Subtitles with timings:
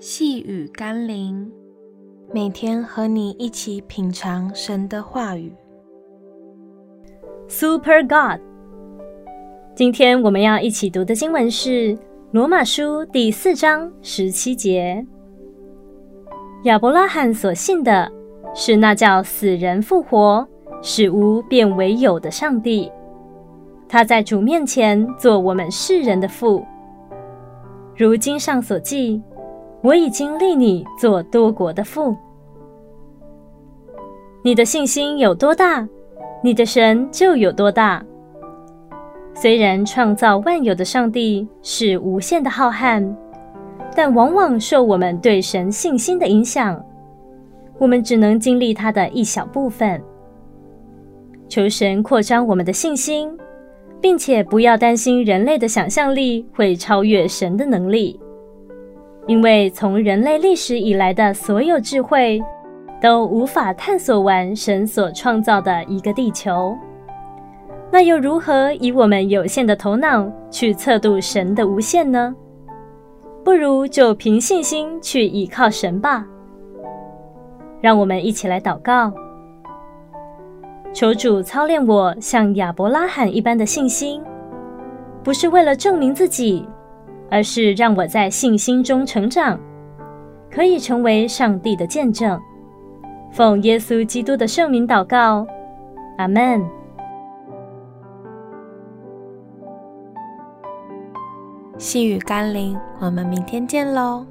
[0.00, 1.50] 细雨甘霖，
[2.32, 5.52] 每天和你一起品尝神的话语。
[7.48, 8.40] Super God，
[9.74, 11.70] 今天我们要一起读的经文是
[12.30, 15.04] 《罗马书》第四章十七节。
[16.62, 18.08] 亚伯拉罕所信的
[18.54, 20.46] 是那叫死人复活、
[20.80, 22.88] 使无变为有的上帝。
[23.88, 26.64] 他在主面前做我们世人的父。
[27.96, 29.20] 如经上所记。
[29.82, 32.16] 我已经立你做多国的父。
[34.42, 35.86] 你的信心有多大，
[36.42, 38.04] 你的神就有多大。
[39.34, 43.14] 虽然创造万有的上帝是无限的浩瀚，
[43.94, 46.84] 但往往受我们对神信心的影响，
[47.78, 50.02] 我们只能经历他的一小部分。
[51.48, 53.30] 求神扩张我们的信心，
[54.00, 58.18] 并且不要担心人类的想象力会超越神的能力。
[59.28, 62.42] 因为从人类历史以来的所有智慧，
[62.98, 66.74] 都无法探索完神所创造的一个地球，
[67.92, 72.34] 那又如何以我们有限的头脑去测度神的无限呢？
[73.44, 76.26] 不如就凭信心去倚靠神吧。
[77.82, 79.12] 让我们一起来祷告，
[80.94, 84.22] 求主操练我像亚伯拉罕一般的信心，
[85.22, 86.66] 不是为了证明自己。
[87.30, 89.58] 而是让我在信心中成长，
[90.50, 92.40] 可以成为上帝的见证。
[93.30, 95.46] 奉耶稣基督的圣名祷告，
[96.16, 96.64] 阿门。
[101.76, 104.26] 细雨甘霖，我们明天见喽。